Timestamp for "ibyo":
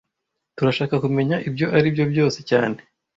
1.47-1.65